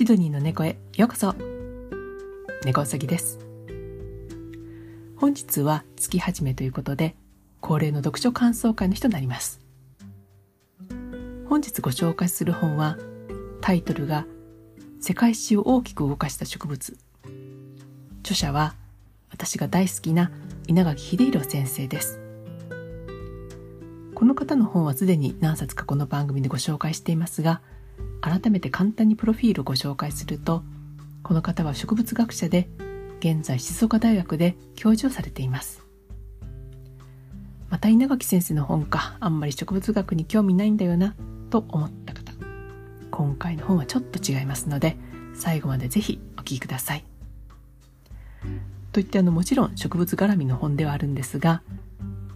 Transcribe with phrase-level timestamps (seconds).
[0.00, 0.78] シドニーの猫へ。
[0.96, 1.34] ようこそ。
[2.64, 3.38] 猫うさぎです。
[5.14, 7.16] 本日は月始めということで
[7.60, 9.60] 恒例の読書感想会の日となります。
[11.50, 12.96] 本日ご紹介する本は
[13.60, 14.24] タイトルが
[15.02, 16.96] 世界史を大きく動かした植物。
[18.22, 18.76] 著者は
[19.30, 20.30] 私が大好きな
[20.66, 22.18] 稲垣秀弘先生です。
[24.14, 27.60] この方の本はすでに何冊かこの番組でご紹介していますが
[28.20, 30.62] 改めて簡単にプロフィールをご紹介すると
[31.22, 32.68] この方は植物学者で
[33.20, 35.84] 現在静岡大学で教授をされています。
[37.68, 41.14] また稲垣先生の本かあんまり植物学に興味ないんだよな
[41.50, 42.32] と思った方
[43.12, 44.96] 今回の本はちょっと違いますので
[45.34, 47.04] 最後までぜひお聴きください。
[48.92, 51.62] といってあのもちろん植物絡みの本ではあるんですが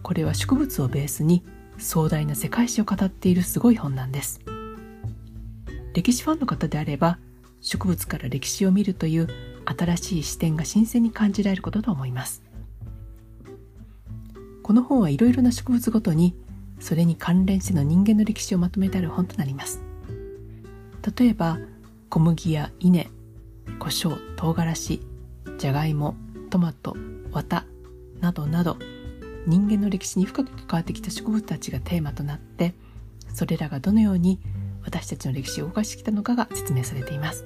[0.03, 1.43] これは植物をベースに
[1.77, 4.54] 壮大な世界史を語っているすごい本なんです。
[5.95, 7.19] 歴史ファンの方であれば
[7.61, 9.29] 植物から歴史を見るという
[9.65, 12.43] 新しい視点が新鮮に感じられることと思います。
[14.61, 16.35] この本はいろいろな植物ごとに
[16.81, 19.81] それに関連しての人間の歴史をまとめてある本となります。
[21.17, 21.59] 例えば
[22.09, 23.07] 小麦や稲
[23.79, 25.01] 胡椒唐辛子
[25.57, 26.15] じゃがいも
[26.49, 26.97] トマト
[27.31, 27.63] 綿
[28.19, 28.77] などなど
[29.47, 32.75] 人間の歴史に深く関わってきた植物たちがテーマとなって
[33.33, 34.41] それらがどのように
[34.85, 37.43] 私たちの歴史を動かしてきたのかが説明されています。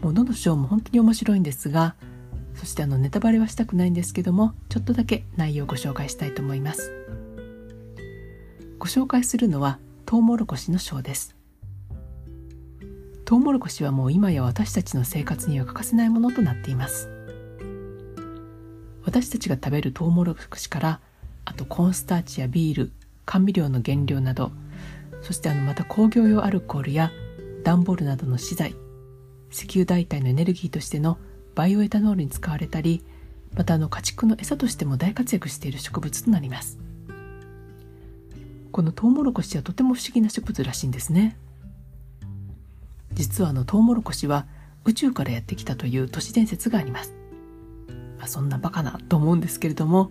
[0.00, 1.94] もうどの章も本当に面白いんですが
[2.54, 6.92] そしてあのネタバレはしたくないんですけどもちょっとだけ内容をご紹介したいと思います。
[8.78, 11.36] ご紹介するのはトウモロコシの章です。
[13.26, 17.08] トウモロコシはもう今や私たちの生活には欠かせないものとなっています。
[19.04, 21.00] 私たちが食べるトウモロコシから
[21.44, 22.92] あとコーンスターチやビール
[23.26, 24.50] 甘味料の原料など
[25.22, 27.12] そしてあのまた工業用アルコールや
[27.64, 28.74] 段ボールなどの資材
[29.50, 31.18] 石油代替のエネルギーとしての
[31.54, 33.04] バイオエタノールに使われたり
[33.54, 36.78] またあの家畜の餌としても大活躍している植物となります。
[38.70, 41.36] このトウモロコシはとても不思議な植物らしいんですね。
[43.12, 44.46] 実はあのトウモロコシは
[44.84, 47.14] 宇宙からやってきたという都市伝説があります、
[48.18, 50.10] まあ、そんなバカなと思うんですけれども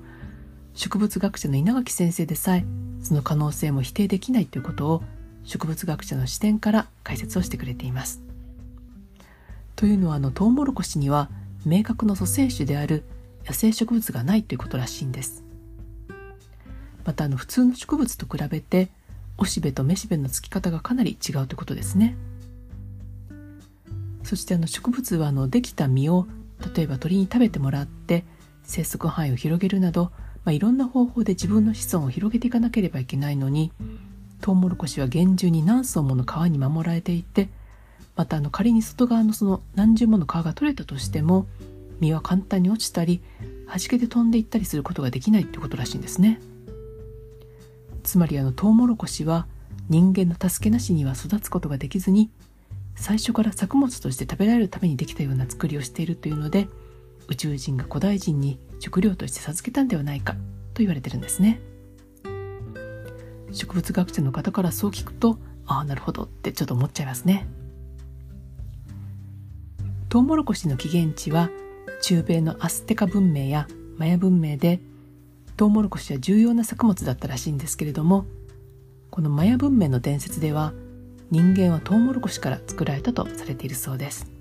[0.73, 2.65] 植物学者の稲垣先生でさえ
[3.09, 5.03] その可能性も否定できないということを
[5.43, 8.21] 植物学者の視点から解説をしてくれています。
[9.75, 11.27] というのはあのトウモロコシには
[11.65, 13.03] 明確の祖先種である
[13.47, 15.43] 野生植物がないということらしいんです。
[17.03, 18.89] またあの普通の植物と比べて
[19.39, 22.15] おしべとめしべのつき方がかなり違うということですね。
[24.21, 26.27] そしてあの植物はあのできた実を
[26.75, 28.23] 例えば鳥に食べてもらって
[28.61, 30.11] 生息範囲を広げるなど
[30.45, 33.71] まあ、いろんな方法で自分の子孫を広げていかなければいけないのに
[34.41, 37.49] トウモロコシは厳重に何層もの皮に守られていて
[38.15, 41.45] またあの仮に外側のその何重もの皮が取れたとしても
[41.99, 43.21] 実は簡単に落ちたり
[43.67, 46.39] 弾けて飛んでいったりすることができないってことらしいんですね。
[48.03, 49.45] つまりあのトウモロコシは
[49.89, 52.29] 人間の助けなしには育つことができずに
[52.95, 56.67] 最初から作物として食べられるためにできたような作りをしているというので
[57.29, 60.39] 宇宙人が古代人に食料として授けたんではないかと
[60.77, 61.61] 言われてるんですね。
[63.51, 67.47] 植物学者の方からそう聞くとああなるほどってちょっと思っちゃいますね。
[70.09, 71.49] トウモロコシの起源地は
[72.01, 73.67] 中米のアステカ文明や
[73.97, 74.79] マヤ文明で
[75.55, 78.25] トウモロコシは重要な作物だったらしいんですけれども
[79.11, 80.73] このマヤ文明の伝説では
[81.29, 84.31] 人間はトウモロコシから作られたとされているそうです。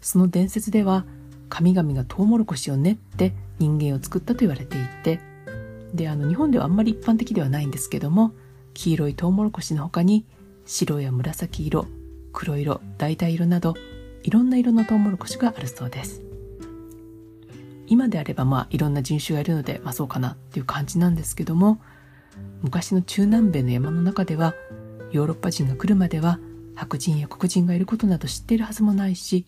[0.00, 1.04] その伝説では
[1.52, 5.20] 神々がトウモロコシを練って人間を作ったと言われていて。
[5.92, 8.32] であの日本ではあんまり一般的ではないんですけども
[8.72, 10.24] 黄色いトウモロコシの他に
[10.64, 11.86] 白や紫色
[12.32, 13.74] 黒色橙色など
[14.22, 16.22] いろんな色のトウモロコシがあるそうです。
[17.88, 21.78] 今であればまあいろんな人種がいるので、まあ、そうかなっていう感じなんですけども
[22.62, 24.54] 昔の中南米の山の中では
[25.10, 26.38] ヨーロッパ人が来るまでは
[26.74, 29.44] 白人や黒人がいることなど知っているはずもないし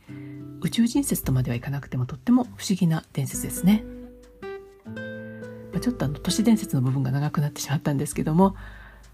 [0.64, 3.84] 宇宙人説とまではいかなくてもとっても不思議な伝説ですね。
[5.72, 8.56] まあ、ちょっとあの都市伝説の部分が長くなってしまったんですけども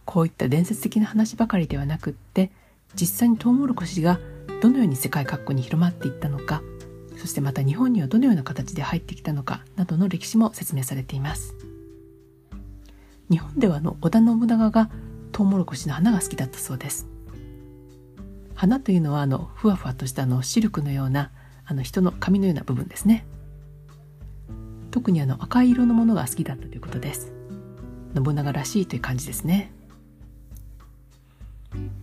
[0.04, 2.50] こういった伝説的な話ばかりではなくって
[2.94, 4.20] 実際にトウモロコシが
[4.60, 6.62] どのように世界各国に広まっていったのか
[7.16, 11.54] そしてまた日本にはどのような形で入ってきたのかなどの歴史も説明されています
[13.30, 14.90] 日本ではあの織田信長が
[15.32, 17.08] トウモロコシの花が好きだったそうです
[18.54, 21.30] 花というのはあのふわふわとしたあのシルクのような
[21.70, 23.24] あの人の髪のような部分ですね。
[24.90, 27.32] 特にあの赤い色のものが好きだったということです。
[28.12, 29.70] 信長らしいという感じですね。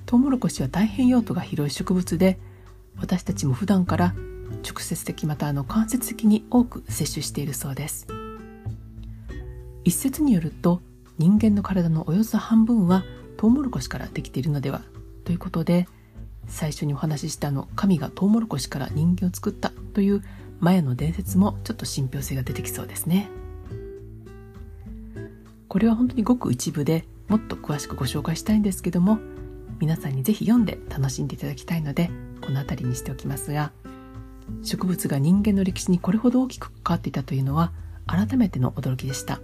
[0.05, 2.39] トウモロコシは大変用途が広い植物で
[2.97, 4.15] 私たちも普段から
[4.63, 8.07] 直接的またあの間接的に多く摂取しているそうです。
[9.83, 10.81] 一説によると
[11.17, 13.03] 人間の体のおよそ半分は
[13.35, 14.81] トウモロコシからできているのでは
[15.25, 15.89] ということで
[16.47, 20.23] 最初にお話ししたの神がトウモロコシから人間を作ったという
[20.59, 23.29] マヤの伝説もちょっと信憑性が出てきそうですね。
[25.67, 29.19] これは本当にごく一部でもっと詳しくご紹介したいんですけども
[29.79, 32.09] 皆さんにぜひ読んで楽しんでいただきたいので
[32.41, 33.73] この辺りにしておきますが
[34.63, 37.73] 植物が人間の歴史にこれほど大きく関わっていたというのは
[38.07, 39.41] 改めての驚きでした。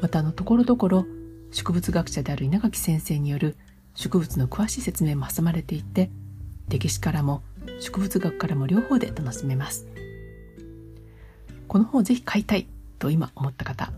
[0.00, 1.06] またあのところどころ
[1.50, 3.56] 植物学者である稲垣先生による
[3.98, 6.08] 植物の詳しい説明も挟まれていて
[6.68, 7.42] 歴史からも
[7.80, 9.88] 植物学からも両方で楽しめます。
[11.66, 12.68] この本をぜひ買いたい
[13.00, 13.92] と今思った方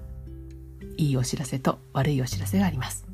[0.97, 3.06] いいお知らせと悪いお知らせがあります。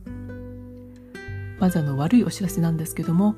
[1.59, 3.35] まずあの悪いお知らせなんですけども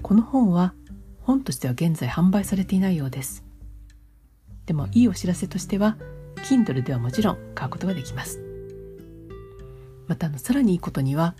[0.00, 0.72] この本は
[1.20, 3.44] 本としては現在販売されていないようです。
[4.64, 5.98] でもいいお知らせとしては
[6.36, 8.40] Kindle ではもちろん買うことができます。
[10.06, 11.34] またあのさらにいいことには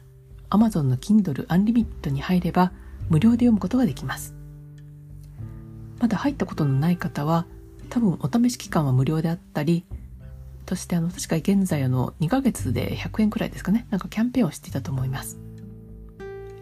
[0.50, 2.72] Amazon の Kindle Unlimited に入れば
[3.08, 4.34] 無料で読むことができます。
[6.00, 7.46] まだ入ったことのない方は
[7.90, 9.84] 多分お試し期間は無料であったり
[10.68, 13.86] そしてあの確か現在あの2ヶ月で100円くらいですかね。
[13.90, 15.38] なんかキャンペーンをしていたと思います。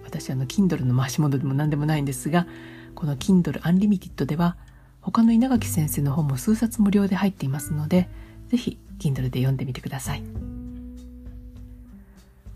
[0.04, 2.46] 私あの Kindle の回し物でも何でもないんですが
[2.94, 4.56] この Kindle Unlimited では
[5.00, 8.08] 他の稲垣先生の本も数冊無料で入っていますので
[8.48, 10.45] ぜひ Kindle で読んでみてください。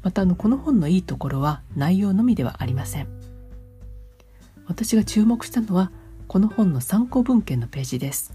[0.02, 3.08] またあのこの本のいいところは内容のみではありません。
[4.66, 5.90] 私が注目したのは
[6.28, 8.34] この本の参考文献のページです。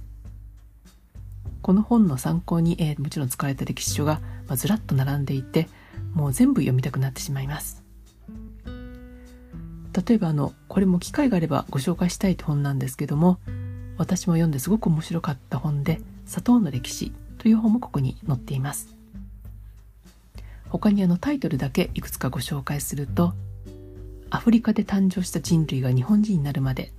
[1.62, 5.68] この本の参考に、えー、もちろん使われた歴史書が、まあ、ずらっと並んでいて
[6.14, 7.84] もう全部読みたくなってしまいます。
[10.08, 13.40] 例えばあのこれも機会があればご紹介したい本なんですけども
[13.98, 18.95] 私も読んですごく面白かった本で「砂糖の歴史」という本もここに載っています。
[20.78, 23.34] 他にあのタイトルだけいくつかご紹介すると
[24.30, 26.92] 「アフリカで誕生した人類が日本人になるまで」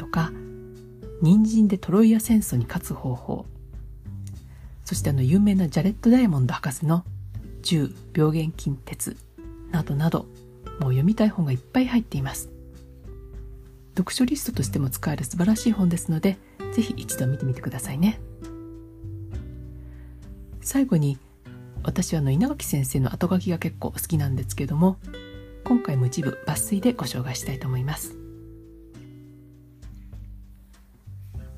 [0.00, 0.32] とか
[1.20, 3.44] 「人参でトロイア戦争に勝つ方法」
[4.86, 7.04] そしてあの有名なジャレット・ダイヤモンド博士の
[7.60, 9.18] 「銃病原菌鉄」
[9.70, 10.20] などなど
[10.80, 12.48] もう読みたい本がいっぱい入っています。
[13.96, 16.38] 読書リストとしても使える素晴らしい本ですので
[16.72, 18.18] ぜひ一度見てみてくださいね。
[20.62, 21.18] 最後に
[21.84, 24.96] 私はの稲垣先生の後書きが結構好きなんですけども
[25.64, 28.16] 今回も一部抜粋でご紹介したいと思います。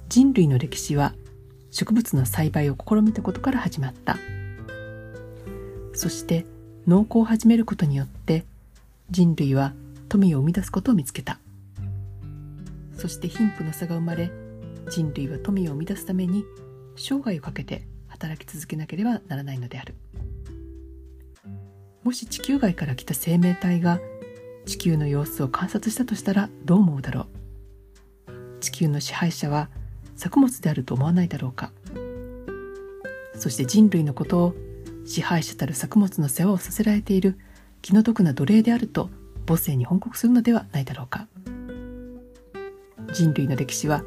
[0.08, 1.14] 人類の歴史は
[1.70, 4.16] 植物の栽培を試みたことから始まった。
[5.92, 6.44] そして
[6.86, 8.44] 農耕を始めることによって
[9.10, 9.72] 人類は
[10.08, 11.38] 富を生み出すことを見つけた。
[12.96, 14.30] そして貧富の差が生まれ
[14.88, 16.44] 人類は富を生み出すために
[16.96, 19.94] 生涯をかけて働き続けなければならないのである。
[22.06, 23.98] もし地球外から来た生命体が
[24.64, 27.26] 地球の様子を観察したとしたらどう思うだろ
[28.28, 28.60] う。
[28.60, 29.68] 地球の支配者は
[30.14, 31.72] 作物であると思わないだろうか。
[33.34, 34.54] そして人類のことを
[35.04, 37.40] 支配者たる作物の世話をさせられている
[37.82, 39.10] 気の毒な奴隷であると
[39.44, 41.26] 母性に報告するのではないだろうか。
[43.12, 44.04] 人類の歴史は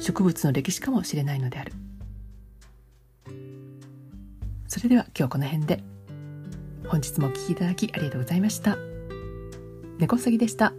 [0.00, 1.74] 植物の歴史かもしれないのである。
[4.66, 5.91] それでは今日はこの辺で。
[6.88, 8.76] 本日もお聴きいただきありがとうございました。
[9.98, 10.74] 猫すぎでした。